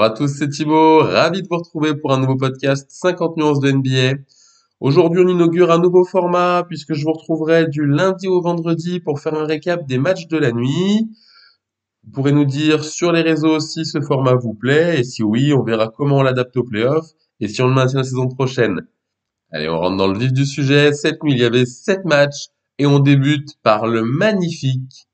Bonjour 0.00 0.14
à 0.14 0.16
tous, 0.16 0.28
c'est 0.28 0.48
Thibaut, 0.48 1.00
ravi 1.00 1.42
de 1.42 1.48
vous 1.50 1.58
retrouver 1.58 1.94
pour 1.94 2.14
un 2.14 2.20
nouveau 2.20 2.34
podcast 2.34 2.86
50 2.90 3.36
nuances 3.36 3.60
de 3.60 3.70
NBA. 3.70 4.22
Aujourd'hui, 4.80 5.20
on 5.22 5.28
inaugure 5.28 5.70
un 5.70 5.78
nouveau 5.78 6.06
format 6.06 6.64
puisque 6.66 6.94
je 6.94 7.04
vous 7.04 7.12
retrouverai 7.12 7.66
du 7.66 7.84
lundi 7.84 8.26
au 8.26 8.40
vendredi 8.40 9.00
pour 9.00 9.20
faire 9.20 9.34
un 9.34 9.44
récap 9.44 9.86
des 9.86 9.98
matchs 9.98 10.26
de 10.28 10.38
la 10.38 10.52
nuit. 10.52 11.10
Vous 12.02 12.12
pourrez 12.12 12.32
nous 12.32 12.46
dire 12.46 12.82
sur 12.82 13.12
les 13.12 13.20
réseaux 13.20 13.60
si 13.60 13.84
ce 13.84 14.00
format 14.00 14.36
vous 14.36 14.54
plaît 14.54 15.00
et 15.00 15.04
si 15.04 15.22
oui, 15.22 15.52
on 15.52 15.62
verra 15.62 15.88
comment 15.94 16.16
on 16.16 16.22
l'adapte 16.22 16.56
aux 16.56 16.64
playoffs 16.64 17.10
et 17.40 17.48
si 17.48 17.60
on 17.60 17.68
le 17.68 17.74
maintient 17.74 17.98
la 17.98 18.04
saison 18.04 18.26
prochaine. 18.28 18.80
Allez, 19.52 19.68
on 19.68 19.78
rentre 19.78 19.98
dans 19.98 20.08
le 20.08 20.18
vif 20.18 20.32
du 20.32 20.46
sujet. 20.46 20.94
Cette 20.94 21.22
nuit, 21.22 21.32
il 21.32 21.40
y 21.40 21.44
avait 21.44 21.66
7 21.66 22.06
matchs 22.06 22.46
et 22.78 22.86
on 22.86 23.00
débute 23.00 23.50
par 23.62 23.86
le 23.86 24.02
magnifique 24.02 25.08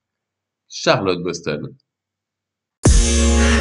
Charlotte-Boston. 0.68 1.74
Je 2.86 3.55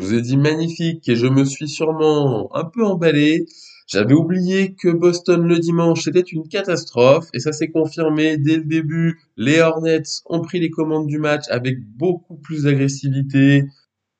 vous 0.00 0.14
ai 0.14 0.22
dit 0.22 0.36
magnifique 0.36 1.08
et 1.08 1.16
je 1.16 1.26
me 1.26 1.44
suis 1.44 1.68
sûrement 1.68 2.54
un 2.56 2.64
peu 2.64 2.84
emballé. 2.84 3.46
J'avais 3.86 4.14
oublié 4.14 4.74
que 4.74 4.88
Boston 4.88 5.46
le 5.46 5.58
dimanche 5.58 6.06
était 6.06 6.20
une 6.20 6.46
catastrophe 6.46 7.28
et 7.34 7.40
ça 7.40 7.52
s'est 7.52 7.70
confirmé 7.70 8.36
dès 8.36 8.56
le 8.56 8.64
début. 8.64 9.20
Les 9.36 9.60
Hornets 9.60 10.02
ont 10.26 10.40
pris 10.40 10.60
les 10.60 10.70
commandes 10.70 11.06
du 11.06 11.18
match 11.18 11.44
avec 11.50 11.76
beaucoup 11.96 12.36
plus 12.36 12.64
d'agressivité. 12.64 13.64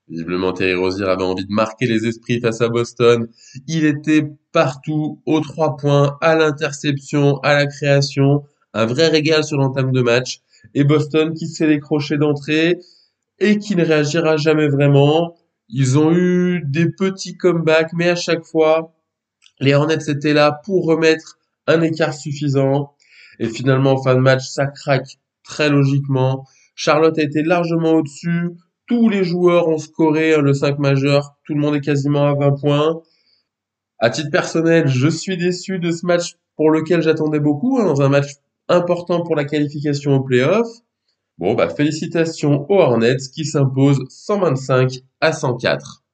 Visiblement, 0.08 0.52
Terry 0.52 0.74
Rozier 0.74 1.06
avait 1.06 1.22
envie 1.22 1.46
de 1.46 1.52
marquer 1.52 1.86
les 1.86 2.04
esprits 2.04 2.40
face 2.40 2.60
à 2.60 2.68
Boston. 2.68 3.28
Il 3.68 3.84
était 3.84 4.26
partout, 4.50 5.22
aux 5.24 5.40
trois 5.40 5.76
points, 5.76 6.18
à 6.20 6.34
l'interception, 6.34 7.36
à 7.38 7.54
la 7.54 7.66
création. 7.66 8.42
Un 8.74 8.86
vrai 8.86 9.06
régal 9.06 9.44
sur 9.44 9.56
l'entame 9.56 9.92
de 9.92 10.02
match. 10.02 10.40
Et 10.74 10.82
Boston 10.82 11.32
qui 11.32 11.46
s'est 11.46 11.68
décroché 11.68 12.18
d'entrée 12.18 12.80
et 13.38 13.58
qui 13.58 13.76
ne 13.76 13.84
réagira 13.84 14.36
jamais 14.36 14.68
vraiment. 14.68 15.36
Ils 15.72 15.98
ont 15.98 16.12
eu 16.12 16.62
des 16.66 16.90
petits 16.90 17.36
comebacks, 17.36 17.92
mais 17.92 18.08
à 18.08 18.16
chaque 18.16 18.44
fois, 18.44 18.94
les 19.60 19.74
Hornets 19.74 20.08
étaient 20.08 20.32
là 20.32 20.60
pour 20.64 20.84
remettre 20.84 21.38
un 21.66 21.80
écart 21.82 22.14
suffisant. 22.14 22.94
Et 23.38 23.48
finalement, 23.48 23.92
en 23.92 24.02
fin 24.02 24.14
de 24.14 24.20
match, 24.20 24.48
ça 24.48 24.66
craque 24.66 25.18
très 25.44 25.68
logiquement. 25.68 26.46
Charlotte 26.74 27.18
a 27.18 27.22
été 27.22 27.42
largement 27.42 27.92
au-dessus. 27.92 28.50
Tous 28.86 29.08
les 29.08 29.22
joueurs 29.22 29.68
ont 29.68 29.78
scoré 29.78 30.36
le 30.40 30.52
5 30.52 30.78
majeur. 30.78 31.36
Tout 31.44 31.54
le 31.54 31.60
monde 31.60 31.76
est 31.76 31.80
quasiment 31.80 32.26
à 32.26 32.34
20 32.34 32.60
points. 32.60 33.02
À 33.98 34.10
titre 34.10 34.30
personnel, 34.30 34.88
je 34.88 35.08
suis 35.08 35.36
déçu 35.36 35.78
de 35.78 35.90
ce 35.90 36.04
match 36.04 36.36
pour 36.56 36.70
lequel 36.70 37.02
j'attendais 37.02 37.40
beaucoup, 37.40 37.78
hein, 37.78 37.84
dans 37.84 38.02
un 38.02 38.08
match 38.08 38.32
important 38.68 39.22
pour 39.22 39.36
la 39.36 39.44
qualification 39.44 40.16
au 40.16 40.20
playoff. 40.20 40.66
Bon, 41.40 41.54
bah, 41.54 41.70
félicitations 41.70 42.70
aux 42.70 42.80
Hornets 42.80 43.16
qui 43.34 43.46
s'imposent 43.46 44.04
125 44.10 44.98
à 45.22 45.32
104. 45.32 46.04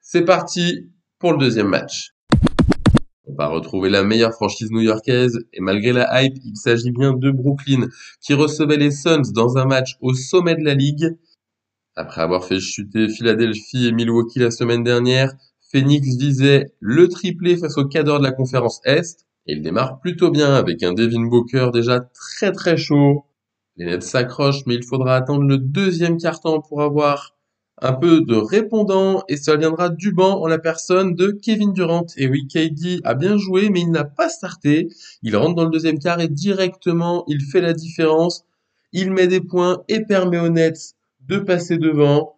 C'est 0.00 0.24
parti 0.24 0.88
pour 1.18 1.32
le 1.32 1.38
deuxième 1.38 1.68
match. 1.68 2.14
On 3.26 3.34
va 3.34 3.48
retrouver 3.48 3.90
la 3.90 4.02
meilleure 4.02 4.32
franchise 4.32 4.70
new-yorkaise 4.70 5.40
et 5.52 5.60
malgré 5.60 5.92
la 5.92 6.22
hype, 6.22 6.38
il 6.42 6.56
s'agit 6.56 6.90
bien 6.90 7.12
de 7.12 7.30
Brooklyn 7.30 7.86
qui 8.22 8.32
recevait 8.32 8.78
les 8.78 8.90
Suns 8.90 9.30
dans 9.34 9.58
un 9.58 9.66
match 9.66 9.98
au 10.00 10.14
sommet 10.14 10.54
de 10.54 10.64
la 10.64 10.72
ligue. 10.72 11.18
Après 11.94 12.22
avoir 12.22 12.46
fait 12.46 12.58
chuter 12.58 13.10
Philadelphie 13.10 13.88
et 13.88 13.92
Milwaukee 13.92 14.38
la 14.38 14.50
semaine 14.50 14.82
dernière, 14.82 15.34
Phoenix 15.70 16.16
visait 16.16 16.72
le 16.80 17.08
triplé 17.08 17.58
face 17.58 17.76
au 17.76 17.84
cadre 17.84 18.18
de 18.18 18.24
la 18.24 18.32
conférence 18.32 18.80
Est 18.86 19.26
et 19.46 19.52
il 19.52 19.60
démarre 19.60 20.00
plutôt 20.00 20.30
bien 20.30 20.54
avec 20.54 20.82
un 20.82 20.94
Devin 20.94 21.26
Booker 21.26 21.68
déjà 21.74 22.00
très 22.00 22.52
très 22.52 22.78
chaud 22.78 23.26
les 23.76 23.86
Nets 23.86 24.02
s'accrochent, 24.02 24.66
mais 24.66 24.74
il 24.74 24.84
faudra 24.84 25.16
attendre 25.16 25.44
le 25.44 25.58
deuxième 25.58 26.18
quart-temps 26.18 26.60
pour 26.60 26.82
avoir 26.82 27.34
un 27.80 27.94
peu 27.94 28.20
de 28.20 28.36
répondant 28.36 29.24
et 29.28 29.36
ça 29.36 29.56
viendra 29.56 29.88
du 29.88 30.12
banc 30.12 30.40
en 30.40 30.46
la 30.46 30.58
personne 30.58 31.14
de 31.14 31.30
Kevin 31.30 31.72
Durant. 31.72 32.06
Et 32.16 32.28
oui, 32.28 32.46
KD 32.46 33.00
a 33.04 33.14
bien 33.14 33.36
joué, 33.36 33.70
mais 33.70 33.80
il 33.80 33.90
n'a 33.90 34.04
pas 34.04 34.28
starté. 34.28 34.88
Il 35.22 35.36
rentre 35.36 35.56
dans 35.56 35.64
le 35.64 35.70
deuxième 35.70 35.98
quart 35.98 36.20
et 36.20 36.28
directement, 36.28 37.24
il 37.26 37.40
fait 37.40 37.60
la 37.60 37.72
différence. 37.72 38.44
Il 38.92 39.10
met 39.10 39.26
des 39.26 39.40
points 39.40 39.82
et 39.88 40.04
permet 40.04 40.38
aux 40.38 40.50
Nets 40.50 40.94
de 41.26 41.38
passer 41.38 41.78
devant. 41.78 42.36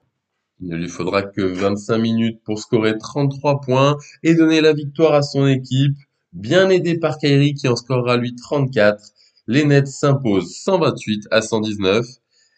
Il 0.60 0.68
ne 0.68 0.76
lui 0.76 0.88
faudra 0.88 1.22
que 1.22 1.42
25 1.42 1.98
minutes 1.98 2.40
pour 2.44 2.58
scorer 2.58 2.96
33 2.96 3.60
points 3.60 3.98
et 4.22 4.34
donner 4.34 4.60
la 4.60 4.72
victoire 4.72 5.14
à 5.14 5.22
son 5.22 5.46
équipe, 5.46 5.96
bien 6.32 6.70
aidé 6.70 6.96
par 6.96 7.18
Kyrie 7.18 7.54
qui 7.54 7.68
en 7.68 7.76
scorera 7.76 8.16
lui 8.16 8.34
34 8.34 9.13
les 9.46 9.64
Nets 9.64 9.88
s'imposent 9.88 10.56
128 10.56 11.28
à 11.30 11.42
119 11.42 12.06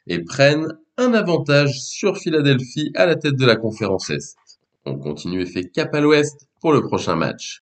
et 0.06 0.22
prennent 0.22 0.68
un 0.96 1.14
avantage 1.14 1.80
sur 1.80 2.16
Philadelphie 2.16 2.92
à 2.94 3.06
la 3.06 3.16
tête 3.16 3.36
de 3.36 3.44
la 3.44 3.56
conférence 3.56 4.10
Est. 4.10 4.36
On 4.84 4.96
continue 4.96 5.42
et 5.42 5.46
fait 5.46 5.64
cap 5.64 5.92
à 5.94 6.00
l'ouest 6.00 6.46
pour 6.60 6.72
le 6.72 6.82
prochain 6.82 7.16
match. 7.16 7.62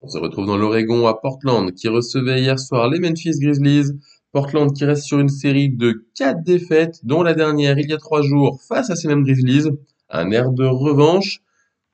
On 0.00 0.08
se 0.08 0.18
retrouve 0.18 0.46
dans 0.46 0.56
l'Oregon 0.56 1.06
à 1.06 1.14
Portland 1.14 1.72
qui 1.72 1.88
recevait 1.88 2.40
hier 2.40 2.58
soir 2.58 2.88
les 2.88 3.00
Memphis 3.00 3.38
Grizzlies. 3.40 3.90
Portland 4.32 4.72
qui 4.72 4.84
reste 4.84 5.04
sur 5.04 5.18
une 5.18 5.28
série 5.28 5.70
de 5.70 6.06
4 6.16 6.42
défaites, 6.42 7.00
dont 7.04 7.22
la 7.22 7.34
dernière 7.34 7.78
il 7.78 7.88
y 7.88 7.92
a 7.92 7.98
3 7.98 8.22
jours 8.22 8.60
face 8.68 8.90
à 8.90 8.96
ces 8.96 9.08
mêmes 9.08 9.24
Grizzlies. 9.24 9.70
Un 10.08 10.30
air 10.30 10.50
de 10.50 10.64
revanche 10.64 11.40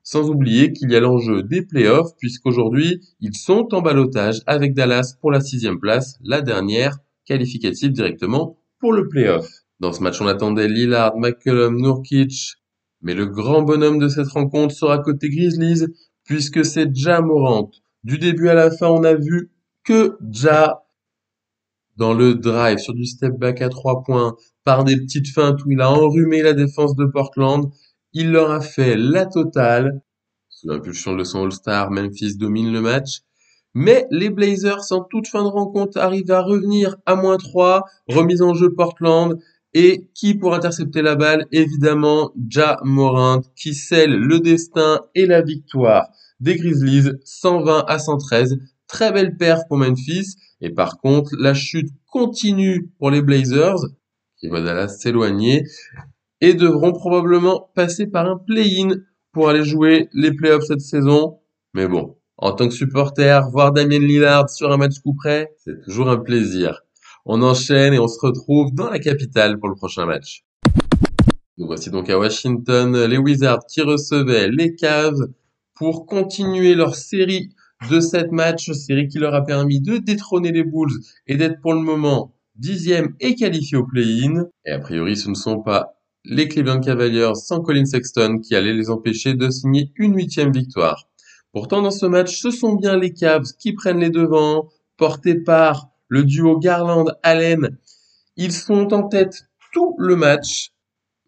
sans 0.03 0.29
oublier 0.29 0.73
qu'il 0.73 0.91
y 0.91 0.95
a 0.95 0.99
l'enjeu 0.99 1.43
des 1.43 1.61
playoffs, 1.61 2.15
puisqu'aujourd'hui, 2.17 3.01
ils 3.19 3.35
sont 3.35 3.67
en 3.73 3.81
balotage 3.81 4.41
avec 4.47 4.73
Dallas 4.73 5.15
pour 5.19 5.31
la 5.31 5.41
sixième 5.41 5.79
place, 5.79 6.17
la 6.23 6.41
dernière 6.41 6.97
qualificative 7.25 7.91
directement 7.91 8.57
pour 8.79 8.93
le 8.93 9.07
playoff. 9.07 9.47
Dans 9.79 9.93
ce 9.93 10.01
match, 10.01 10.21
on 10.21 10.27
attendait 10.27 10.67
Lillard, 10.67 11.17
McCollum, 11.17 11.77
Nurkic, 11.77 12.55
mais 13.01 13.13
le 13.13 13.25
grand 13.25 13.61
bonhomme 13.63 13.99
de 13.99 14.07
cette 14.07 14.27
rencontre 14.27 14.73
sera 14.73 14.99
côté 14.99 15.29
Grizzlies, 15.29 15.85
puisque 16.23 16.63
c'est 16.65 16.93
Ja 16.95 17.21
Morant. 17.21 17.71
Du 18.03 18.17
début 18.17 18.49
à 18.49 18.53
la 18.53 18.71
fin, 18.71 18.87
on 18.87 19.03
a 19.03 19.13
vu 19.13 19.51
que 19.83 20.17
Ja 20.31 20.83
dans 21.97 22.13
le 22.13 22.35
drive 22.35 22.77
sur 22.77 22.93
du 22.93 23.05
step 23.05 23.37
back 23.37 23.61
à 23.61 23.69
trois 23.69 24.03
points 24.03 24.35
par 24.63 24.83
des 24.83 24.97
petites 24.97 25.27
feintes 25.27 25.63
où 25.65 25.71
il 25.71 25.81
a 25.81 25.91
enrhumé 25.91 26.41
la 26.41 26.53
défense 26.53 26.95
de 26.95 27.05
Portland 27.05 27.71
il 28.13 28.31
leur 28.31 28.51
a 28.51 28.61
fait 28.61 28.95
la 28.97 29.25
totale. 29.25 30.01
Sous 30.49 30.67
l'impulsion 30.67 31.15
de 31.15 31.23
son 31.23 31.43
All-Star, 31.43 31.91
Memphis 31.91 32.37
domine 32.37 32.71
le 32.71 32.81
match. 32.81 33.21
Mais 33.73 34.05
les 34.11 34.29
Blazers, 34.29 34.91
en 34.91 35.01
toute 35.01 35.27
fin 35.27 35.43
de 35.43 35.47
rencontre, 35.47 35.97
arrivent 35.97 36.31
à 36.31 36.41
revenir 36.41 36.97
à 37.05 37.15
moins 37.15 37.37
3, 37.37 37.85
remise 38.09 38.41
en 38.41 38.53
jeu 38.53 38.73
Portland, 38.73 39.39
et 39.73 40.09
qui 40.13 40.35
pour 40.35 40.53
intercepter 40.53 41.01
la 41.01 41.15
balle? 41.15 41.47
Évidemment, 41.53 42.33
Ja 42.49 42.79
Morant, 42.83 43.41
qui 43.55 43.73
scelle 43.73 44.13
le 44.13 44.39
destin 44.41 44.99
et 45.15 45.25
la 45.25 45.41
victoire 45.41 46.09
des 46.41 46.57
Grizzlies, 46.57 47.11
120 47.23 47.85
à 47.87 47.97
113. 47.97 48.59
Très 48.87 49.13
belle 49.13 49.37
perf 49.37 49.61
pour 49.69 49.77
Memphis, 49.77 50.35
et 50.59 50.69
par 50.69 50.99
contre, 50.99 51.31
la 51.39 51.53
chute 51.53 51.87
continue 52.07 52.91
pour 52.99 53.09
les 53.09 53.21
Blazers, 53.21 53.77
qui 54.37 54.49
vont 54.49 54.87
s'éloigner 54.89 55.63
et 56.41 56.53
devront 56.53 56.91
probablement 56.91 57.69
passer 57.75 58.07
par 58.07 58.25
un 58.29 58.37
play-in 58.37 58.95
pour 59.31 59.49
aller 59.49 59.63
jouer 59.63 60.09
les 60.13 60.33
playoffs 60.33 60.65
cette 60.65 60.81
saison. 60.81 61.39
Mais 61.73 61.87
bon, 61.87 62.17
en 62.37 62.51
tant 62.53 62.67
que 62.67 62.73
supporter, 62.73 63.47
voir 63.51 63.71
Damien 63.71 63.99
Lillard 63.99 64.49
sur 64.49 64.71
un 64.71 64.77
match 64.77 64.99
coup 64.99 65.13
près, 65.13 65.51
c'est 65.57 65.81
toujours 65.83 66.09
un 66.09 66.17
plaisir. 66.17 66.81
On 67.25 67.41
enchaîne 67.43 67.93
et 67.93 67.99
on 67.99 68.07
se 68.07 68.19
retrouve 68.19 68.73
dans 68.73 68.89
la 68.89 68.99
capitale 68.99 69.59
pour 69.59 69.69
le 69.69 69.75
prochain 69.75 70.05
match. 70.05 70.43
Nous 71.57 71.67
voici 71.67 71.91
donc 71.91 72.09
à 72.09 72.17
Washington, 72.17 73.05
les 73.05 73.17
Wizards 73.17 73.65
qui 73.69 73.81
recevaient 73.81 74.49
les 74.49 74.73
Cavs 74.73 75.27
pour 75.75 76.07
continuer 76.07 76.73
leur 76.73 76.95
série 76.95 77.49
de 77.89 77.99
sept 77.99 78.31
matchs, 78.31 78.71
série 78.71 79.07
qui 79.07 79.19
leur 79.19 79.35
a 79.35 79.43
permis 79.43 79.79
de 79.79 79.97
détrôner 79.97 80.51
les 80.51 80.63
Bulls 80.63 80.91
et 81.27 81.35
d'être 81.37 81.61
pour 81.61 81.73
le 81.73 81.81
moment 81.81 82.33
dixième 82.55 83.15
et 83.19 83.35
qualifié 83.35 83.77
au 83.77 83.85
play-in. 83.85 84.45
Et 84.65 84.71
a 84.71 84.79
priori, 84.79 85.15
ce 85.15 85.29
ne 85.29 85.35
sont 85.35 85.61
pas 85.61 86.00
les 86.25 86.47
Cleveland 86.47 86.81
Cavaliers 86.81 87.33
sans 87.35 87.61
Colin 87.61 87.85
Sexton 87.85 88.39
qui 88.39 88.55
allait 88.55 88.73
les 88.73 88.89
empêcher 88.89 89.33
de 89.33 89.49
signer 89.49 89.91
une 89.95 90.15
huitième 90.15 90.51
victoire. 90.51 91.07
Pourtant, 91.51 91.81
dans 91.81 91.91
ce 91.91 92.05
match, 92.05 92.39
ce 92.39 92.51
sont 92.51 92.73
bien 92.73 92.97
les 92.97 93.13
Cavs 93.13 93.51
qui 93.59 93.73
prennent 93.73 93.99
les 93.99 94.09
devants, 94.09 94.69
portés 94.97 95.35
par 95.35 95.89
le 96.07 96.23
duo 96.23 96.57
Garland-Allen. 96.57 97.77
Ils 98.37 98.53
sont 98.53 98.93
en 98.93 99.07
tête 99.07 99.47
tout 99.73 99.95
le 99.97 100.15
match. 100.15 100.71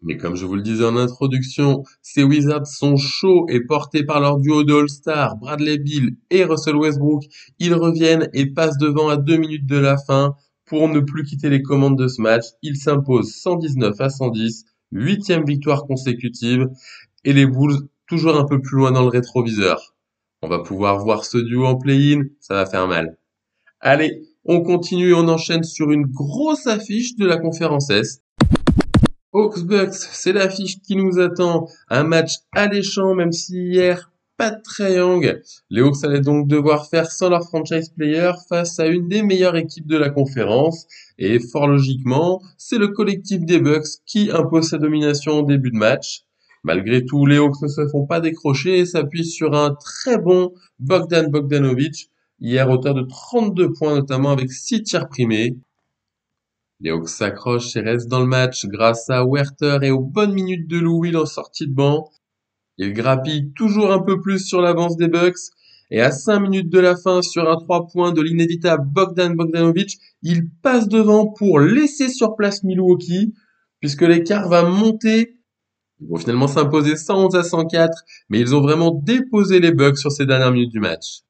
Mais 0.02 0.16
comme 0.16 0.36
je 0.36 0.44
vous 0.44 0.54
le 0.54 0.62
disais 0.62 0.84
en 0.84 0.96
introduction, 0.96 1.82
ces 2.02 2.22
Wizards 2.22 2.66
sont 2.66 2.96
chauds 2.96 3.46
et 3.48 3.60
portés 3.64 4.04
par 4.04 4.20
leur 4.20 4.38
duo 4.38 4.62
de 4.62 4.74
All-Star, 4.74 5.36
Bradley 5.36 5.78
Bill 5.78 6.16
et 6.30 6.44
Russell 6.44 6.76
Westbrook. 6.76 7.24
Ils 7.58 7.74
reviennent 7.74 8.28
et 8.32 8.46
passent 8.46 8.78
devant 8.78 9.08
à 9.08 9.16
deux 9.16 9.36
minutes 9.36 9.66
de 9.66 9.78
la 9.78 9.96
fin 9.96 10.34
pour 10.66 10.88
ne 10.88 11.00
plus 11.00 11.24
quitter 11.24 11.50
les 11.50 11.62
commandes 11.62 11.98
de 11.98 12.06
ce 12.06 12.22
match. 12.22 12.44
Ils 12.62 12.76
s'imposent 12.76 13.34
119 13.34 14.00
à 14.00 14.08
110 14.08 14.64
huitième 14.94 15.44
victoire 15.44 15.84
consécutive 15.84 16.68
et 17.24 17.32
les 17.32 17.46
Bulls 17.46 17.88
toujours 18.06 18.36
un 18.36 18.44
peu 18.44 18.60
plus 18.60 18.76
loin 18.78 18.92
dans 18.92 19.02
le 19.02 19.08
rétroviseur. 19.08 19.94
On 20.42 20.48
va 20.48 20.60
pouvoir 20.60 20.98
voir 20.98 21.24
ce 21.24 21.38
duo 21.38 21.66
en 21.66 21.76
play-in, 21.76 22.22
ça 22.40 22.54
va 22.54 22.66
faire 22.66 22.86
mal. 22.86 23.18
Allez, 23.80 24.22
on 24.44 24.62
continue 24.62 25.10
et 25.10 25.14
on 25.14 25.28
enchaîne 25.28 25.64
sur 25.64 25.90
une 25.90 26.06
grosse 26.06 26.66
affiche 26.66 27.16
de 27.16 27.26
la 27.26 27.38
conférence 27.38 27.90
Est. 27.90 28.22
Hawks 29.32 29.64
Bucks, 29.64 29.94
c'est 29.94 30.32
l'affiche 30.32 30.80
qui 30.80 30.96
nous 30.96 31.18
attend. 31.18 31.66
Un 31.88 32.04
match 32.04 32.34
alléchant, 32.52 33.14
même 33.14 33.32
si 33.32 33.56
hier, 33.56 34.12
pas 34.36 34.50
de 34.50 34.60
triangle. 34.62 35.42
Les 35.70 35.80
Hawks 35.80 36.02
allaient 36.04 36.20
donc 36.20 36.48
devoir 36.48 36.88
faire 36.88 37.10
sans 37.10 37.28
leur 37.28 37.44
franchise 37.44 37.90
player 37.90 38.32
face 38.48 38.78
à 38.80 38.86
une 38.86 39.08
des 39.08 39.22
meilleures 39.22 39.56
équipes 39.56 39.86
de 39.86 39.96
la 39.96 40.10
conférence. 40.10 40.86
Et 41.18 41.38
fort 41.38 41.68
logiquement, 41.68 42.42
c'est 42.58 42.78
le 42.78 42.88
collectif 42.88 43.44
des 43.44 43.60
Bucks 43.60 43.86
qui 44.06 44.30
impose 44.30 44.68
sa 44.70 44.78
domination 44.78 45.40
au 45.40 45.42
début 45.42 45.70
de 45.70 45.76
match. 45.76 46.22
Malgré 46.64 47.04
tout, 47.04 47.26
les 47.26 47.36
Hawks 47.36 47.60
ne 47.62 47.68
se 47.68 47.86
font 47.88 48.06
pas 48.06 48.20
décrocher 48.20 48.78
et 48.78 48.86
s'appuient 48.86 49.26
sur 49.26 49.54
un 49.54 49.74
très 49.74 50.18
bon 50.18 50.52
Bogdan 50.78 51.30
Bogdanovic, 51.30 52.10
hier 52.40 52.68
auteur 52.70 52.94
de 52.94 53.02
32 53.02 53.72
points 53.72 53.94
notamment 53.94 54.30
avec 54.30 54.50
6 54.50 54.82
tirs 54.82 55.08
primés. 55.08 55.56
Les 56.80 56.90
Hawks 56.90 57.08
s'accrochent 57.08 57.76
et 57.76 57.80
restent 57.80 58.08
dans 58.08 58.20
le 58.20 58.26
match 58.26 58.66
grâce 58.66 59.08
à 59.08 59.24
Werther 59.24 59.78
et 59.82 59.90
aux 59.90 60.00
bonnes 60.00 60.32
minutes 60.32 60.66
de 60.66 60.78
Lou 60.78 61.00
Will 61.00 61.16
en 61.16 61.26
sortie 61.26 61.66
de 61.66 61.72
banc. 61.72 62.10
Il 62.78 62.92
grappille 62.92 63.52
toujours 63.54 63.92
un 63.92 64.00
peu 64.00 64.20
plus 64.20 64.40
sur 64.40 64.60
l'avance 64.60 64.96
des 64.96 65.08
Bucks 65.08 65.38
et 65.90 66.00
à 66.00 66.10
5 66.10 66.40
minutes 66.40 66.70
de 66.70 66.80
la 66.80 66.96
fin 66.96 67.22
sur 67.22 67.48
un 67.48 67.56
3 67.56 67.86
points 67.86 68.12
de 68.12 68.20
l'inévitable 68.20 68.84
Bogdan 68.86 69.34
Bogdanovic, 69.36 69.98
il 70.22 70.50
passe 70.62 70.88
devant 70.88 71.26
pour 71.26 71.60
laisser 71.60 72.08
sur 72.08 72.34
place 72.36 72.64
Milwaukee 72.64 73.34
puisque 73.80 74.02
l'écart 74.02 74.48
va 74.48 74.62
monter. 74.62 75.36
Ils 76.00 76.08
vont 76.08 76.16
finalement 76.16 76.48
s'imposer 76.48 76.96
111 76.96 77.36
à 77.36 77.44
104, 77.44 78.02
mais 78.28 78.40
ils 78.40 78.54
ont 78.54 78.60
vraiment 78.60 78.90
déposé 78.90 79.60
les 79.60 79.72
Bucks 79.72 79.98
sur 79.98 80.10
ces 80.10 80.26
dernières 80.26 80.50
minutes 80.50 80.72
du 80.72 80.80
match. 80.80 81.20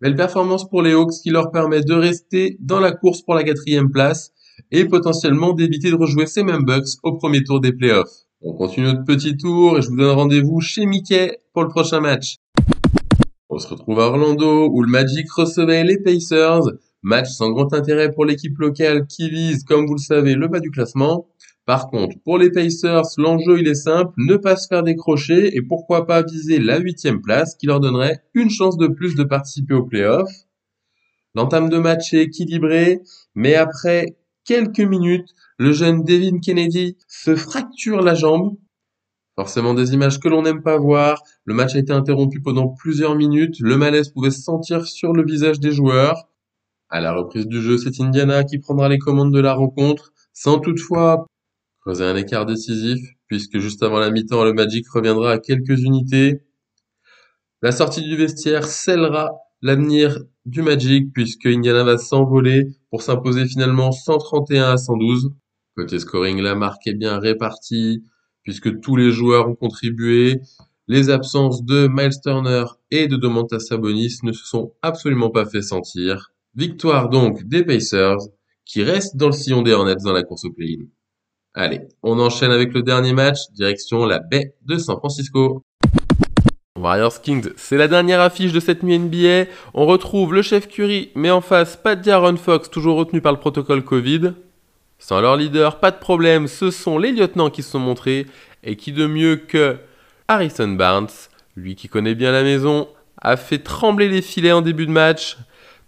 Belle 0.00 0.14
performance 0.14 0.68
pour 0.68 0.82
les 0.82 0.92
Hawks 0.92 1.14
qui 1.22 1.30
leur 1.30 1.50
permet 1.50 1.80
de 1.80 1.94
rester 1.94 2.56
dans 2.60 2.78
la 2.78 2.92
course 2.92 3.22
pour 3.22 3.34
la 3.34 3.42
quatrième 3.42 3.90
place 3.90 4.32
et 4.70 4.84
potentiellement 4.84 5.54
d'éviter 5.54 5.90
de 5.90 5.96
rejouer 5.96 6.26
ces 6.26 6.44
mêmes 6.44 6.64
Bucks 6.64 6.98
au 7.02 7.16
premier 7.16 7.42
tour 7.42 7.60
des 7.60 7.72
playoffs. 7.72 8.23
On 8.46 8.52
continue 8.52 8.88
notre 8.88 9.04
petit 9.04 9.38
tour 9.38 9.78
et 9.78 9.80
je 9.80 9.88
vous 9.88 9.96
donne 9.96 10.14
rendez-vous 10.14 10.60
chez 10.60 10.84
Mickey 10.84 11.38
pour 11.54 11.62
le 11.62 11.70
prochain 11.70 12.00
match. 12.00 12.36
On 13.48 13.58
se 13.58 13.66
retrouve 13.68 13.98
à 14.00 14.08
Orlando 14.08 14.68
où 14.70 14.82
le 14.82 14.90
Magic 14.90 15.32
recevait 15.32 15.82
les 15.82 15.98
Pacers. 15.98 16.60
Match 17.02 17.30
sans 17.30 17.52
grand 17.52 17.72
intérêt 17.72 18.12
pour 18.12 18.26
l'équipe 18.26 18.58
locale 18.58 19.06
qui 19.06 19.30
vise, 19.30 19.64
comme 19.64 19.86
vous 19.86 19.94
le 19.94 19.98
savez, 19.98 20.34
le 20.34 20.46
bas 20.46 20.60
du 20.60 20.70
classement. 20.70 21.26
Par 21.64 21.88
contre, 21.88 22.16
pour 22.22 22.36
les 22.36 22.50
Pacers, 22.50 23.06
l'enjeu 23.16 23.60
il 23.60 23.66
est 23.66 23.74
simple, 23.74 24.12
ne 24.18 24.36
pas 24.36 24.56
se 24.56 24.66
faire 24.68 24.82
décrocher 24.82 25.56
et 25.56 25.62
pourquoi 25.62 26.06
pas 26.06 26.22
viser 26.22 26.58
la 26.58 26.78
huitième 26.78 27.22
place 27.22 27.54
qui 27.54 27.64
leur 27.64 27.80
donnerait 27.80 28.20
une 28.34 28.50
chance 28.50 28.76
de 28.76 28.88
plus 28.88 29.14
de 29.14 29.24
participer 29.24 29.72
aux 29.72 29.86
playoffs. 29.86 30.44
L'entame 31.34 31.70
de 31.70 31.78
match 31.78 32.12
est 32.12 32.24
équilibrée, 32.24 33.00
mais 33.34 33.54
après 33.54 34.18
quelques 34.44 34.80
minutes, 34.80 35.30
le 35.58 35.72
jeune 35.72 36.02
Devin 36.02 36.38
Kennedy 36.40 36.96
se 37.08 37.36
fracture 37.36 38.02
la 38.02 38.14
jambe. 38.14 38.56
Forcément 39.36 39.74
des 39.74 39.94
images 39.94 40.20
que 40.20 40.28
l'on 40.28 40.42
n'aime 40.42 40.62
pas 40.62 40.78
voir. 40.78 41.22
Le 41.44 41.54
match 41.54 41.74
a 41.74 41.78
été 41.78 41.92
interrompu 41.92 42.40
pendant 42.40 42.68
plusieurs 42.68 43.16
minutes. 43.16 43.58
Le 43.60 43.76
malaise 43.76 44.10
pouvait 44.10 44.30
se 44.30 44.40
sentir 44.40 44.86
sur 44.86 45.12
le 45.12 45.24
visage 45.24 45.60
des 45.60 45.72
joueurs. 45.72 46.28
À 46.88 47.00
la 47.00 47.12
reprise 47.12 47.46
du 47.46 47.60
jeu, 47.60 47.76
c'est 47.76 48.00
Indiana 48.00 48.44
qui 48.44 48.58
prendra 48.58 48.88
les 48.88 48.98
commandes 48.98 49.32
de 49.32 49.40
la 49.40 49.54
rencontre, 49.54 50.12
sans 50.32 50.58
toutefois 50.60 51.26
creuser 51.80 52.04
un 52.04 52.16
écart 52.16 52.46
décisif, 52.46 53.00
puisque 53.26 53.58
juste 53.58 53.82
avant 53.82 53.98
la 53.98 54.10
mi-temps, 54.10 54.44
le 54.44 54.54
Magic 54.54 54.88
reviendra 54.88 55.32
à 55.32 55.38
quelques 55.38 55.80
unités. 55.80 56.40
La 57.62 57.72
sortie 57.72 58.02
du 58.02 58.16
vestiaire 58.16 58.64
scellera 58.64 59.32
l'avenir 59.60 60.18
du 60.44 60.62
Magic 60.62 61.12
puisque 61.12 61.46
Indiana 61.46 61.84
va 61.84 61.98
s'envoler 61.98 62.68
pour 62.90 63.02
s'imposer 63.02 63.46
finalement 63.46 63.92
131 63.92 64.72
à 64.72 64.76
112. 64.76 65.32
Côté 65.76 65.98
scoring, 65.98 66.40
la 66.40 66.54
marque 66.54 66.86
est 66.86 66.94
bien 66.94 67.18
répartie 67.18 68.04
puisque 68.44 68.80
tous 68.80 68.94
les 68.94 69.10
joueurs 69.10 69.48
ont 69.48 69.56
contribué. 69.56 70.40
Les 70.86 71.10
absences 71.10 71.64
de 71.64 71.88
Miles 71.90 72.20
Turner 72.22 72.64
et 72.90 73.08
de 73.08 73.16
Domantas 73.16 73.60
Sabonis 73.60 74.18
ne 74.22 74.32
se 74.32 74.46
sont 74.46 74.72
absolument 74.82 75.30
pas 75.30 75.46
fait 75.46 75.62
sentir. 75.62 76.30
Victoire 76.54 77.08
donc 77.08 77.42
des 77.44 77.64
Pacers 77.64 78.18
qui 78.64 78.82
restent 78.82 79.16
dans 79.16 79.26
le 79.26 79.32
sillon 79.32 79.62
des 79.62 79.72
Hornets 79.72 79.96
dans 80.04 80.12
la 80.12 80.22
course 80.22 80.44
au 80.44 80.52
play-in. 80.52 80.84
Allez, 81.54 81.80
on 82.02 82.18
enchaîne 82.20 82.50
avec 82.50 82.74
le 82.74 82.82
dernier 82.82 83.12
match, 83.12 83.38
direction 83.52 84.04
la 84.04 84.18
baie 84.18 84.54
de 84.66 84.76
San 84.76 84.96
Francisco. 84.98 85.62
Warriors 86.78 87.22
Kings, 87.22 87.50
c'est 87.56 87.78
la 87.78 87.88
dernière 87.88 88.20
affiche 88.20 88.52
de 88.52 88.60
cette 88.60 88.82
nuit 88.82 88.98
NBA. 88.98 89.50
On 89.72 89.86
retrouve 89.86 90.34
le 90.34 90.42
chef 90.42 90.68
Curry, 90.68 91.10
mais 91.14 91.30
en 91.30 91.40
face, 91.40 91.76
pas 91.76 91.96
de 91.96 92.02
D'Aaron 92.02 92.36
Fox, 92.36 92.68
toujours 92.68 92.96
retenu 92.96 93.20
par 93.20 93.32
le 93.32 93.38
protocole 93.38 93.82
Covid. 93.82 94.34
Sans 95.06 95.20
leur 95.20 95.36
leader, 95.36 95.80
pas 95.80 95.90
de 95.90 95.98
problème, 95.98 96.48
ce 96.48 96.70
sont 96.70 96.96
les 96.96 97.12
lieutenants 97.12 97.50
qui 97.50 97.62
se 97.62 97.72
sont 97.72 97.78
montrés. 97.78 98.24
Et 98.62 98.74
qui 98.74 98.90
de 98.90 99.06
mieux 99.06 99.36
que 99.36 99.76
Harrison 100.28 100.68
Barnes, 100.68 101.10
lui 101.56 101.74
qui 101.74 101.88
connaît 101.88 102.14
bien 102.14 102.32
la 102.32 102.42
maison, 102.42 102.88
a 103.20 103.36
fait 103.36 103.58
trembler 103.58 104.08
les 104.08 104.22
filets 104.22 104.52
en 104.52 104.62
début 104.62 104.86
de 104.86 104.90
match. 104.90 105.36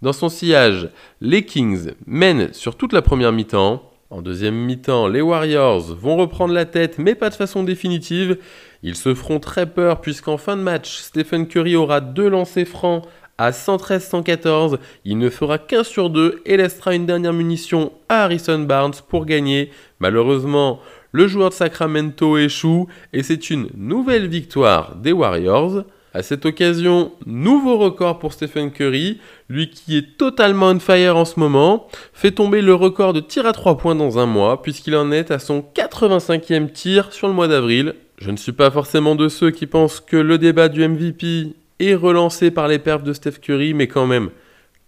Dans 0.03 0.13
son 0.13 0.29
sillage, 0.29 0.89
les 1.19 1.43
Kings 1.45 1.93
mènent 2.05 2.53
sur 2.53 2.75
toute 2.75 2.93
la 2.93 3.01
première 3.01 3.31
mi-temps. 3.31 3.91
En 4.11 4.21
deuxième 4.21 4.53
mi-temps, 4.53 5.07
les 5.07 5.21
Warriors 5.21 5.95
vont 5.95 6.15
reprendre 6.15 6.53
la 6.53 6.65
tête, 6.65 6.99
mais 6.99 7.15
pas 7.15 7.31
de 7.31 7.35
façon 7.35 7.63
définitive. 7.63 8.37
Ils 8.83 8.95
se 8.95 9.15
feront 9.15 9.39
très 9.39 9.65
peur 9.65 9.99
puisqu'en 9.99 10.37
fin 10.37 10.55
de 10.55 10.61
match, 10.61 10.95
Stephen 10.95 11.47
Curry 11.47 11.75
aura 11.75 12.01
deux 12.01 12.29
lancers 12.29 12.67
francs 12.67 13.03
à 13.37 13.51
113-114. 13.51 14.77
Il 15.05 15.17
ne 15.17 15.29
fera 15.29 15.57
qu'un 15.57 15.83
sur 15.83 16.09
deux 16.09 16.41
et 16.45 16.57
laissera 16.57 16.95
une 16.95 17.05
dernière 17.05 17.33
munition 17.33 17.91
à 18.09 18.23
Harrison 18.23 18.59
Barnes 18.59 18.95
pour 19.09 19.25
gagner. 19.25 19.71
Malheureusement, 19.99 20.79
le 21.11 21.27
joueur 21.27 21.49
de 21.49 21.55
Sacramento 21.55 22.37
échoue 22.37 22.87
et 23.13 23.23
c'est 23.23 23.49
une 23.49 23.69
nouvelle 23.75 24.27
victoire 24.27 24.95
des 24.95 25.11
Warriors. 25.11 25.83
À 26.13 26.23
cette 26.23 26.47
occasion, 26.47 27.11
nouveau 27.27 27.77
record 27.77 28.17
pour 28.17 28.33
Stephen 28.33 28.71
Curry, 28.71 29.19
lui 29.49 29.69
qui 29.69 29.97
est 29.97 30.17
totalement 30.17 30.69
on 30.69 30.79
fire 30.79 31.15
en 31.15 31.25
ce 31.25 31.39
moment, 31.39 31.87
fait 32.11 32.31
tomber 32.31 32.61
le 32.63 32.73
record 32.73 33.13
de 33.13 33.19
tir 33.19 33.45
à 33.45 33.53
3 33.53 33.77
points 33.77 33.93
dans 33.93 34.17
un 34.17 34.25
mois, 34.25 34.63
puisqu'il 34.63 34.95
en 34.95 35.11
est 35.11 35.29
à 35.29 35.37
son 35.37 35.63
85e 35.75 36.71
tir 36.71 37.13
sur 37.13 37.27
le 37.27 37.35
mois 37.35 37.47
d'avril. 37.47 37.93
Je 38.17 38.31
ne 38.31 38.37
suis 38.37 38.51
pas 38.51 38.71
forcément 38.71 39.13
de 39.13 39.29
ceux 39.29 39.51
qui 39.51 39.67
pensent 39.67 39.99
que 39.99 40.17
le 40.17 40.39
débat 40.39 40.69
du 40.69 40.87
MVP 40.87 41.53
est 41.79 41.95
relancé 41.95 42.51
par 42.51 42.67
les 42.67 42.79
perfs 42.79 43.03
de 43.03 43.13
Steph 43.13 43.39
Curry, 43.41 43.73
mais 43.73 43.87
quand 43.87 44.07
même, 44.07 44.29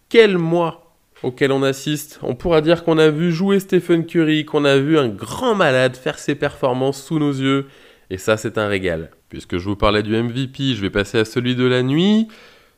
quel 0.10 0.38
mois 0.38 0.90
auquel 1.24 1.52
on 1.52 1.64
assiste. 1.64 2.20
On 2.24 2.36
pourra 2.36 2.62
dire 2.62 2.84
qu'on 2.84 2.98
a 2.98 3.10
vu 3.10 3.32
jouer 3.32 3.60
Stephen 3.60 4.06
Curry, 4.06 4.46
qu'on 4.46 4.66
a 4.66 4.78
vu 4.78 4.98
un 4.98 5.10
grand 5.10 5.56
malade 5.56 5.96
faire 5.96 6.18
ses 6.20 6.36
performances 6.36 7.04
sous 7.04 7.20
nos 7.20 7.32
yeux, 7.32 7.68
et 8.10 8.18
ça 8.18 8.38
c'est 8.38 8.58
un 8.58 8.68
régal. 8.68 9.12
Puisque 9.30 9.58
je 9.58 9.66
vous 9.66 9.76
parlais 9.76 10.04
du 10.04 10.16
MVP, 10.16 10.76
je 10.76 10.82
vais 10.82 10.90
passer 10.90 11.20
à 11.20 11.26
celui 11.26 11.56
de 11.56 11.66
la 11.66 11.84
nuit. 11.84 12.28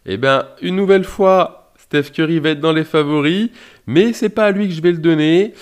Eh 0.06 0.18
bien, 0.18 0.48
une 0.62 0.76
nouvelle 0.76 1.04
fois, 1.04 1.72
Steph 1.78 2.12
Curry 2.12 2.40
va 2.40 2.50
être 2.50 2.60
dans 2.60 2.74
les 2.74 2.84
favoris, 2.84 3.50
mais 3.88 4.14
c'est 4.14 4.30
pas 4.30 4.46
à 4.46 4.52
lui 4.52 4.68
que 4.68 4.74
je 4.74 4.82
vais 4.82 4.92
le 4.92 4.98
donner. 4.98 5.54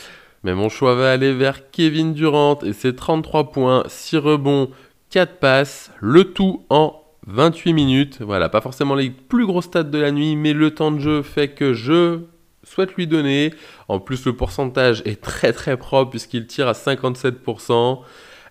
Mais 0.44 0.56
mon 0.56 0.70
choix 0.70 0.96
va 0.96 1.12
aller 1.12 1.34
vers 1.34 1.70
Kevin 1.70 2.14
Durant 2.14 2.60
et 2.64 2.74
ses 2.74 2.96
33 2.96 3.52
points, 3.52 3.84
6 3.88 4.18
rebonds, 4.18 4.72
4 5.10 5.38
passes, 5.40 5.92
le 6.00 6.24
tout 6.24 6.64
en 6.70 6.99
28 7.30 7.74
minutes. 7.74 8.22
Voilà, 8.22 8.50
pas 8.50 8.62
forcément 8.62 8.96
les 8.96 9.10
plus 9.12 9.46
gros 9.46 9.62
stats 9.62 9.84
de 9.84 9.98
la 9.98 10.12
nuit, 10.12 10.36
mais 10.36 10.54
le 10.54 10.72
temps 10.72 10.92
de 10.92 11.00
jeu 11.00 11.22
fait 11.22 11.50
que 11.50 11.74
je 11.74 12.22
souhaite 12.64 12.96
lui 12.96 13.08
donner. 13.08 13.54
En 13.88 14.00
plus, 14.00 14.26
le 14.26 14.34
pourcentage 14.34 15.02
est 15.06 15.22
très 15.22 15.54
très 15.54 15.78
propre 15.78 16.12
puisqu'il 16.12 16.48
tire 16.48 16.68
à 16.68 16.74
57%. 16.74 18.00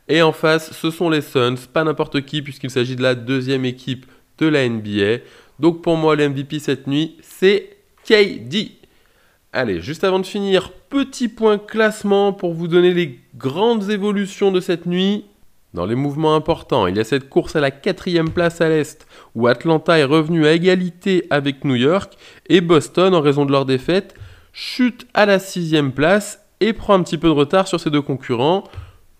Et 0.08 0.22
en 0.22 0.32
face, 0.32 0.72
ce 0.72 0.90
sont 0.90 1.10
les 1.10 1.20
Suns, 1.20 1.56
pas 1.72 1.84
n'importe 1.84 2.24
qui, 2.24 2.40
puisqu'il 2.40 2.70
s'agit 2.70 2.96
de 2.96 3.02
la 3.02 3.14
deuxième 3.14 3.64
équipe 3.64 4.06
de 4.38 4.46
la 4.46 4.66
NBA. 4.66 5.22
Donc 5.58 5.82
pour 5.82 5.96
moi, 5.96 6.16
le 6.16 6.28
MVP 6.28 6.60
cette 6.60 6.86
nuit, 6.86 7.16
c'est 7.20 7.76
KD. 8.04 8.72
Allez, 9.52 9.80
juste 9.80 10.04
avant 10.04 10.18
de 10.18 10.26
finir, 10.26 10.70
petit 10.88 11.28
point 11.28 11.58
classement 11.58 12.32
pour 12.32 12.54
vous 12.54 12.68
donner 12.68 12.94
les 12.94 13.18
grandes 13.36 13.90
évolutions 13.90 14.52
de 14.52 14.60
cette 14.60 14.86
nuit. 14.86 15.24
Dans 15.74 15.84
les 15.84 15.94
mouvements 15.94 16.34
importants, 16.34 16.86
il 16.86 16.96
y 16.96 17.00
a 17.00 17.04
cette 17.04 17.28
course 17.28 17.54
à 17.54 17.60
la 17.60 17.70
quatrième 17.70 18.30
place 18.30 18.62
à 18.62 18.70
l'Est, 18.70 19.06
où 19.34 19.48
Atlanta 19.48 19.98
est 19.98 20.04
revenu 20.04 20.46
à 20.46 20.52
égalité 20.52 21.26
avec 21.28 21.64
New 21.64 21.74
York, 21.74 22.14
et 22.48 22.62
Boston, 22.62 23.14
en 23.14 23.20
raison 23.20 23.44
de 23.44 23.52
leur 23.52 23.66
défaite, 23.66 24.14
chute 24.54 25.06
à 25.12 25.26
la 25.26 25.38
sixième 25.38 25.92
place 25.92 26.42
et 26.60 26.72
prend 26.72 26.94
un 26.94 27.02
petit 27.02 27.18
peu 27.18 27.28
de 27.28 27.32
retard 27.32 27.68
sur 27.68 27.78
ses 27.78 27.90
deux 27.90 28.00
concurrents. 28.00 28.64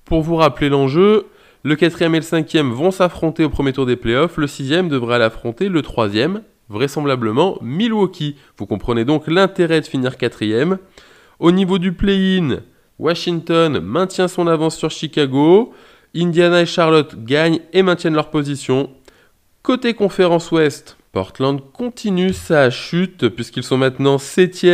Pour 0.07 0.23
vous 0.23 0.37
rappeler 0.37 0.71
l'enjeu, 0.71 1.27
le 1.65 1.77
quatrième 1.77 2.15
et 2.15 2.21
le 2.21 2.25
cinquième 2.25 2.73
vont 2.73 2.91
s'affronter 2.91 3.45
au 3.45 3.51
premier 3.51 3.75
tour 3.75 3.85
des 3.85 3.97
playoffs, 3.97 4.39
le 4.39 4.47
sixième 4.47 4.89
devra 4.89 5.19
l'affronter 5.19 5.69
le 5.69 5.83
troisième, 5.83 6.43
vraisemblablement 6.71 7.59
Milwaukee. 7.61 8.37
Vous 8.57 8.65
comprenez 8.65 9.05
donc 9.05 9.27
l'intérêt 9.27 9.83
de 9.83 9.87
finir 9.87 10.17
quatrième. 10.17 10.79
Au 11.41 11.53
niveau 11.53 11.79
du 11.79 11.93
play-in, 11.93 12.61
Washington 12.99 13.81
maintient 13.81 14.29
son 14.29 14.47
avance 14.47 14.77
sur 14.77 14.91
Chicago, 14.91 15.75
Indiana 16.15 16.63
et 16.63 16.67
Charlotte 16.67 17.25
gagnent 17.25 17.61
et 17.73 17.83
maintiennent 17.83 18.15
leur 18.15 18.31
position. 18.31 18.91
Côté 19.63 19.95
conférence 19.95 20.51
Ouest, 20.51 20.97
Portland 21.13 21.61
continue 21.73 22.33
sa 22.33 22.71
chute 22.71 23.29
puisqu'ils 23.29 23.63
sont 23.63 23.77
maintenant 23.77 24.19
7 24.19 24.67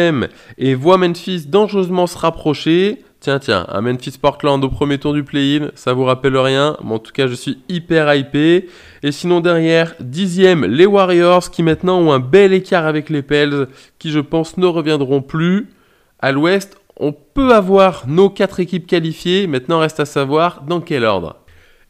et 0.59 0.75
voit 0.75 0.99
Memphis 0.99 1.47
dangereusement 1.47 2.07
se 2.07 2.19
rapprocher. 2.19 3.03
Tiens, 3.21 3.39
tiens, 3.39 3.65
un 3.71 3.81
Memphis 3.81 4.19
Portland 4.21 4.63
au 4.63 4.69
premier 4.69 4.99
tour 4.99 5.15
du 5.15 5.25
play-in, 5.25 5.71
ça 5.75 5.95
vous 5.95 6.05
rappelle 6.05 6.37
rien, 6.37 6.77
mais 6.85 6.93
en 6.93 6.99
tout 6.99 7.13
cas, 7.13 7.27
je 7.27 7.33
suis 7.33 7.59
hyper 7.71 8.15
hypé. 8.15 8.69
Et 9.03 9.13
sinon, 9.13 9.41
derrière, 9.41 9.95
dixième, 9.99 10.67
les 10.67 10.85
Warriors 10.85 11.51
qui 11.51 11.63
maintenant 11.63 11.99
ont 11.99 12.13
un 12.13 12.21
bel 12.21 12.53
écart 12.53 12.85
avec 12.85 13.09
les 13.09 13.23
Pels, 13.23 13.69
qui 13.99 14.11
je 14.11 14.21
pense 14.21 14.59
ne 14.59 14.67
reviendront 14.67 15.23
plus. 15.23 15.69
À 16.19 16.33
l'ouest, 16.33 16.77
on 16.99 17.13
peut 17.13 17.53
avoir 17.55 18.07
nos 18.07 18.31
quatre 18.31 18.61
équipes 18.61 18.87
qualifiées, 18.87 19.47
maintenant 19.47 19.81
reste 19.81 20.01
à 20.01 20.05
savoir 20.05 20.63
dans 20.63 20.81
quel 20.81 21.05
ordre. 21.05 21.45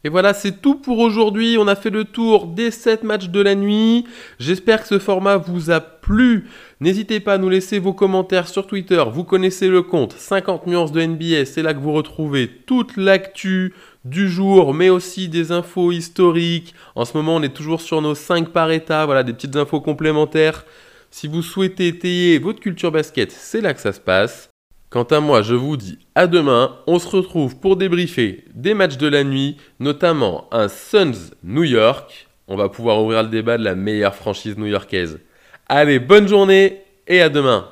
Et 0.05 0.09
voilà, 0.09 0.35
c'est 0.35 0.61
tout 0.61 0.75
pour 0.75 0.99
aujourd'hui. 0.99 1.57
On 1.59 1.67
a 1.67 1.75
fait 1.75 1.89
le 1.89 2.03
tour 2.05 2.45
des 2.45 2.69
7 2.69 3.03
matchs 3.03 3.29
de 3.29 3.41
la 3.41 3.55
nuit. 3.55 4.05
J'espère 4.37 4.83
que 4.83 4.87
ce 4.87 4.99
format 4.99 5.37
vous 5.37 5.71
a 5.71 5.79
plu. 5.79 6.47
N'hésitez 6.79 7.19
pas 7.19 7.33
à 7.33 7.37
nous 7.39 7.49
laisser 7.49 7.79
vos 7.79 7.93
commentaires 7.93 8.47
sur 8.47 8.67
Twitter. 8.67 9.03
Vous 9.11 9.23
connaissez 9.23 9.67
le 9.67 9.81
compte 9.81 10.13
50 10.13 10.67
nuances 10.67 10.91
de 10.91 11.01
NBA. 11.01 11.45
C'est 11.45 11.63
là 11.63 11.73
que 11.73 11.79
vous 11.79 11.91
retrouvez 11.91 12.47
toute 12.47 12.97
l'actu 12.97 13.73
du 14.03 14.29
jour, 14.29 14.75
mais 14.75 14.89
aussi 14.89 15.27
des 15.27 15.51
infos 15.51 15.91
historiques. 15.91 16.75
En 16.93 17.03
ce 17.03 17.17
moment, 17.17 17.37
on 17.37 17.41
est 17.41 17.55
toujours 17.55 17.81
sur 17.81 17.99
nos 18.03 18.13
5 18.13 18.49
par 18.49 18.69
état. 18.69 19.07
Voilà, 19.07 19.23
des 19.23 19.33
petites 19.33 19.55
infos 19.55 19.81
complémentaires. 19.81 20.65
Si 21.09 21.27
vous 21.27 21.41
souhaitez 21.41 21.87
étayer 21.87 22.37
votre 22.37 22.59
culture 22.59 22.91
basket, 22.91 23.31
c'est 23.31 23.61
là 23.61 23.73
que 23.73 23.81
ça 23.81 23.91
se 23.91 24.01
passe. 24.01 24.54
Quant 24.95 25.03
à 25.03 25.19
moi, 25.19 25.41
je 25.41 25.55
vous 25.55 25.75
dis 25.75 25.99
à 26.15 26.25
demain. 26.25 26.77
On 26.87 26.99
se 26.99 27.09
retrouve 27.09 27.57
pour 27.57 27.75
débriefer 27.75 28.45
des 28.53 28.73
matchs 28.73 28.95
de 28.95 29.09
la 29.09 29.25
nuit, 29.25 29.57
notamment 29.81 30.47
un 30.53 30.69
Suns 30.69 31.31
New 31.43 31.65
York. 31.65 32.29
On 32.47 32.55
va 32.55 32.69
pouvoir 32.69 33.03
ouvrir 33.03 33.23
le 33.23 33.27
débat 33.27 33.57
de 33.57 33.65
la 33.65 33.75
meilleure 33.75 34.15
franchise 34.15 34.57
new-yorkaise. 34.57 35.19
Allez, 35.67 35.99
bonne 35.99 36.29
journée 36.29 36.81
et 37.09 37.21
à 37.21 37.27
demain 37.27 37.67